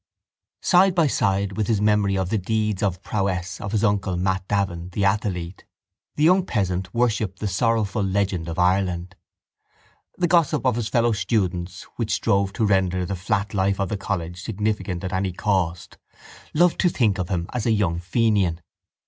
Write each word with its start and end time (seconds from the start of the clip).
Side 0.63 0.95
by 0.95 1.05
side 1.05 1.55
with 1.55 1.67
his 1.67 1.79
memory 1.79 2.17
of 2.17 2.31
the 2.31 2.39
deeds 2.39 2.81
of 2.81 3.03
prowess 3.03 3.61
of 3.61 3.71
his 3.71 3.83
uncle 3.83 4.17
Mat 4.17 4.43
Davin, 4.47 4.89
the 4.93 5.05
athlete, 5.05 5.63
the 6.15 6.23
young 6.23 6.43
peasant 6.43 6.91
worshipped 6.91 7.37
the 7.37 7.47
sorrowful 7.47 8.01
legend 8.01 8.49
of 8.49 8.57
Ireland. 8.57 9.15
The 10.17 10.27
gossip 10.27 10.65
of 10.65 10.75
his 10.75 10.87
fellow 10.87 11.11
students 11.11 11.83
which 11.97 12.13
strove 12.15 12.51
to 12.53 12.65
render 12.65 13.05
the 13.05 13.15
flat 13.15 13.53
life 13.53 13.79
of 13.79 13.89
the 13.89 13.95
college 13.97 14.41
significant 14.41 15.03
at 15.03 15.13
any 15.13 15.33
cost 15.33 15.99
loved 16.55 16.79
to 16.79 16.89
think 16.89 17.19
of 17.19 17.29
him 17.29 17.45
as 17.53 17.67
a 17.67 17.71
young 17.71 17.99
fenian. 17.99 18.59